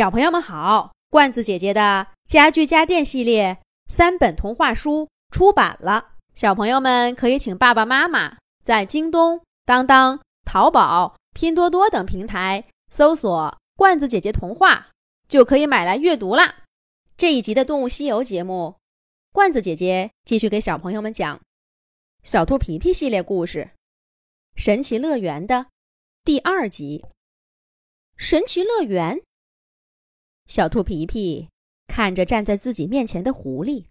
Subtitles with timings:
[0.00, 14.88] 小朋友们好，罐子姐姐的家具家电系列三本童话书出版了，小朋友们可以请爸爸妈妈在京东、当当、淘宝、拼多多等平台搜索“罐子姐姐童话”，
[15.28, 16.60] 就可以买来阅读啦。
[17.18, 18.76] 这一集的《动物西游》节目，
[19.32, 21.38] 罐子姐姐继续给小朋友们讲
[22.22, 23.72] 小兔皮皮系列故事
[24.58, 25.66] 《神奇乐园》的
[26.24, 27.04] 第二集。
[28.16, 29.20] 神奇乐园。
[30.50, 31.48] 小兔皮皮
[31.86, 33.84] 看着站在自己面前的狐狸。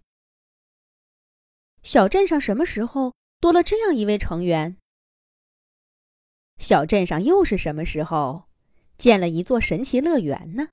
[1.83, 4.75] 小镇上什么时候多了这样一位成员？
[6.57, 8.43] 小镇上又是什么时候
[8.97, 10.67] 建了一座神奇乐园呢？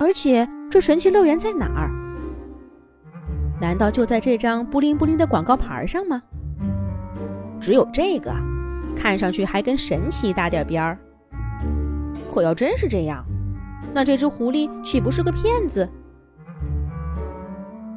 [0.00, 1.88] 而且这神奇乐园在哪儿？
[3.60, 6.20] 难道就在这张布灵布灵的广告牌上吗？
[7.60, 8.32] 只有这个，
[8.96, 10.98] 看上去还跟神奇搭点边儿。
[12.34, 13.24] 可要真是这样，
[13.92, 15.88] 那这只狐狸岂不是个骗子？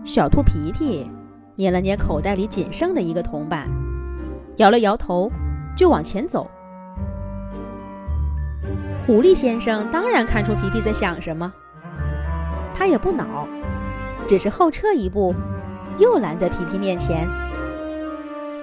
[0.03, 1.09] 小兔皮皮
[1.55, 3.67] 捏了捏口袋里仅剩的一个铜板，
[4.57, 5.31] 摇了摇头，
[5.75, 6.49] 就往前走。
[9.05, 11.51] 狐狸先生当然看出皮皮在想什么，
[12.75, 13.47] 他也不恼，
[14.27, 15.33] 只是后撤一步，
[15.97, 17.27] 又拦在皮皮面前。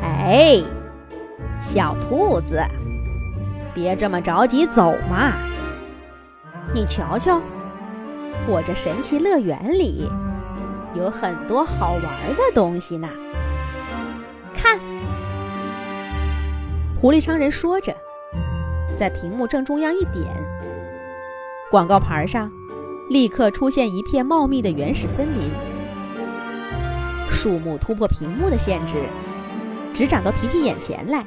[0.00, 0.62] 哎，
[1.60, 2.62] 小兔子，
[3.74, 5.32] 别这么着急走嘛！
[6.74, 7.40] 你瞧瞧，
[8.48, 10.10] 我这神奇乐园里
[10.92, 13.08] 有很多好玩的东西呢。
[14.52, 14.76] 看，
[17.00, 17.94] 狐狸商人说着，
[18.98, 20.26] 在屏幕正中央一点，
[21.70, 22.50] 广告牌上
[23.08, 25.52] 立刻出现一片茂密的原始森林，
[27.30, 28.94] 树木突破屏幕的限制，
[29.94, 31.24] 直长到皮皮眼前来，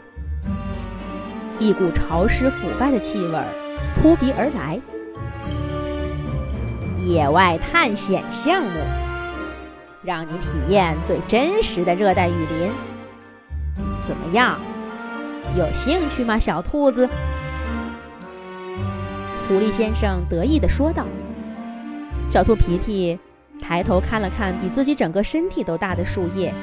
[1.58, 3.40] 一股潮湿腐败的气味
[4.02, 4.78] 扑鼻而来。
[7.08, 8.77] 野外探险项目，
[10.03, 12.69] 让你体验最真实的热带雨林。
[14.03, 14.59] 怎么样？
[15.56, 17.07] 有兴趣吗，小兔子？
[19.47, 21.06] 狐狸先生得意地说道。
[22.28, 23.18] 小兔皮皮
[23.62, 26.53] 抬头看了看比自己整个身体都大的树叶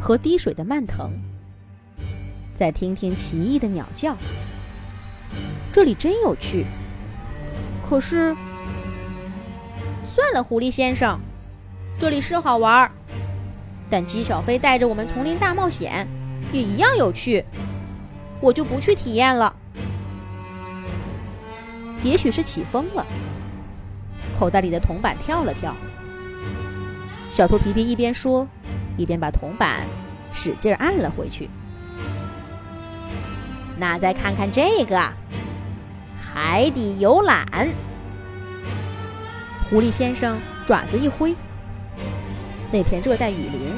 [0.00, 1.10] 和滴水的蔓藤，
[2.54, 4.16] 再听听奇异的鸟叫，
[5.72, 6.66] 这里真有趣。
[7.84, 8.32] 可是。
[10.04, 11.18] 算了，狐狸先生，
[11.98, 12.90] 这里是好玩儿，
[13.88, 16.06] 但姬小飞带着我们丛林大冒险
[16.52, 17.44] 也一样有趣，
[18.40, 19.54] 我就不去体验了。
[22.02, 23.06] 也许是起风了，
[24.38, 25.74] 口袋里的铜板跳了跳。
[27.30, 28.46] 小兔皮皮一边说，
[28.96, 29.86] 一边把铜板
[30.32, 31.48] 使劲按了回去。
[33.78, 35.00] 那再看看这个，
[36.20, 37.46] 海底游览。
[39.72, 41.34] 狐狸先生爪子一挥，
[42.70, 43.72] 那片热带雨林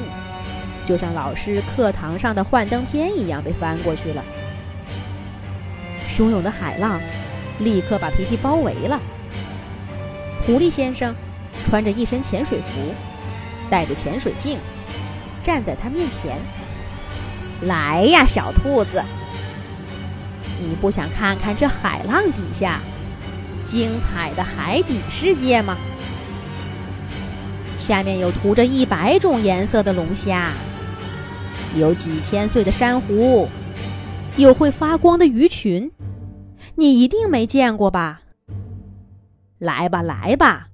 [0.85, 4.21] 就像老师课堂上的幻灯片一样被翻过去了。
[6.09, 6.99] 汹涌的海浪
[7.59, 8.99] 立刻把皮皮包围了。
[10.45, 11.15] 狐狸先生
[11.63, 12.93] 穿着一身潜水服，
[13.69, 14.59] 带着潜水镜，
[15.41, 16.35] 站在他面前。
[17.61, 19.01] 来呀，小兔子，
[20.59, 22.81] 你不想看看这海浪底下？
[23.67, 25.77] 精彩的海底世界吗？
[27.79, 30.53] 下面有涂着一百种颜色的龙虾，
[31.75, 33.47] 有几千岁的珊瑚，
[34.37, 35.91] 有会发光的鱼群，
[36.75, 38.21] 你一定没见过吧？
[39.57, 40.69] 来吧，来吧，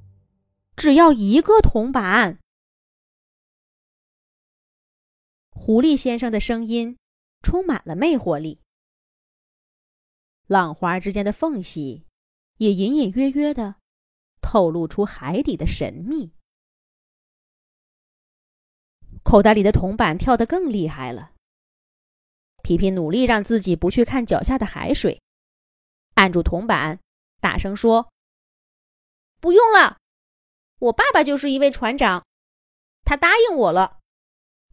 [0.75, 2.39] 只要一个铜板。
[5.49, 6.97] 狐狸先生的声音
[7.41, 8.59] 充满了魅惑力，
[10.47, 12.05] 浪花之间的缝隙。
[12.61, 13.77] 也隐隐约约的
[14.39, 16.31] 透露出海底的神秘。
[19.23, 21.33] 口袋里的铜板跳得更厉害了。
[22.61, 25.23] 皮皮努力让自己不去看脚下的海水，
[26.13, 26.99] 按住铜板，
[27.39, 28.13] 大声说
[29.41, 29.97] ：“不用了，
[30.77, 32.23] 我爸爸就是一位船长，
[33.03, 34.01] 他答应我了，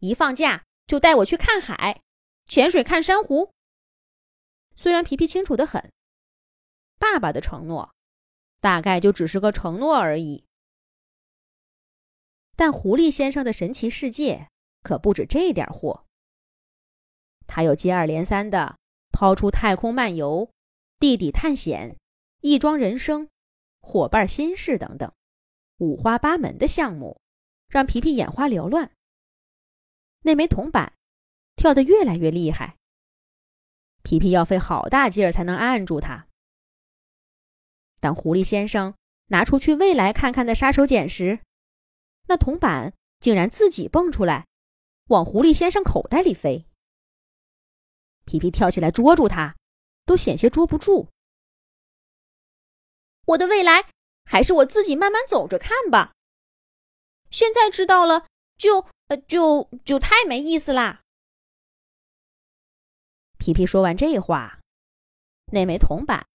[0.01, 2.03] 一放假就带我去看海、
[2.47, 3.55] 潜水、看珊瑚。”
[4.77, 5.91] 虽然皮皮清楚的很。
[6.99, 7.95] 爸爸的承诺，
[8.61, 10.45] 大概就只是个承诺而已。
[12.57, 14.49] 但狐狸先生的神奇世界
[14.83, 16.05] 可不止这点货。
[17.47, 18.79] 他又接二连三的
[19.11, 20.51] 抛出太空漫游、
[20.99, 21.97] 地底探险、
[22.41, 23.29] 亦庄人生、
[23.81, 25.11] 伙伴心事等等
[25.79, 27.21] 五花八门的项目，
[27.69, 28.93] 让皮皮眼花缭乱。
[30.23, 30.93] 那枚铜板
[31.57, 32.77] 跳得越来越厉害，
[34.03, 36.28] 皮皮要费好大劲儿才能按住它。
[38.01, 38.95] 当狐狸先生
[39.27, 41.41] 拿出去未来看看的杀手锏时，
[42.29, 44.47] 那铜板竟然自己蹦出来，
[45.09, 46.67] 往狐狸先生口袋里飞。
[48.25, 49.57] 皮皮跳起来捉住它，
[50.05, 51.09] 都险些捉不住。
[53.27, 53.91] 我的未来
[54.25, 56.13] 还是我自己慢慢走着看吧。
[57.31, 61.03] 现在知道了，就呃就就太没意思啦。
[63.39, 64.61] 皮皮说完这话，
[65.53, 66.27] 那枚铜板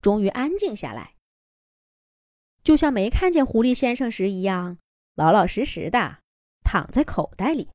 [0.00, 1.14] 终于安静下来，
[2.62, 4.78] 就像没看见狐狸先生时一样，
[5.14, 6.22] 老老实实的
[6.64, 7.68] 躺在口袋里。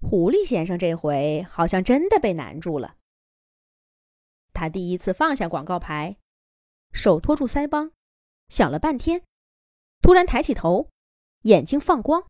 [0.00, 2.96] 狐狸先生这回好像真的被难住了。
[4.52, 6.16] 他第一次放下广告牌，
[6.92, 7.92] 手托住腮帮，
[8.48, 9.22] 想了半天，
[10.00, 10.88] 突然抬起头，
[11.42, 12.26] 眼睛放光。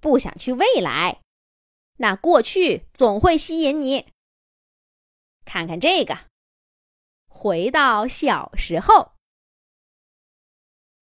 [0.00, 1.22] 不想去未来，
[1.96, 4.06] 那过去总会吸引你。
[5.48, 6.26] 看看这个，
[7.26, 9.14] 回到小时候。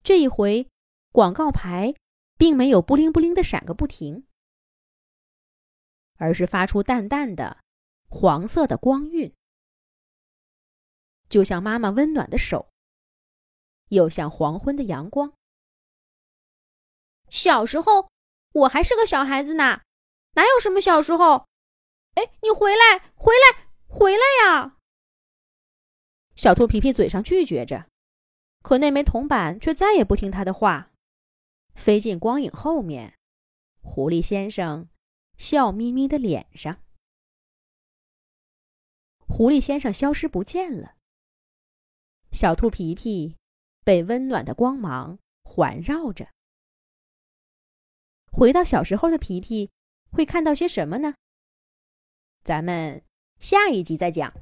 [0.04, 0.70] 这一回，
[1.10, 1.96] 广告牌
[2.38, 4.25] 并没有布灵布灵的闪个不停。
[6.14, 7.58] 而是发出淡淡的
[8.08, 9.34] 黄色的光晕，
[11.28, 12.70] 就像妈妈温暖的手，
[13.88, 15.34] 又像黄昏的阳光。
[17.28, 18.08] 小时候
[18.52, 19.82] 我还是个小孩子呢，
[20.34, 21.48] 哪有什么小时候？
[22.14, 23.65] 哎，你回来，回来，
[23.98, 24.76] 回来呀！
[26.34, 27.88] 小兔皮皮嘴上拒绝着，
[28.60, 30.93] 可那枚铜板却再也不听他的话，
[31.75, 33.19] 飞进光影后面。
[33.81, 34.88] 狐狸先生。
[35.38, 36.82] 笑眯眯的脸上，
[39.19, 40.96] 狐狸先生消失不见了。
[42.32, 43.37] 小兔皮皮
[43.84, 46.31] 被温暖的光芒环绕着。
[48.32, 49.70] 回到小时候的皮皮
[50.10, 51.14] 会看到些什么呢？
[52.43, 53.04] 咱们
[53.38, 54.32] 下一集再讲。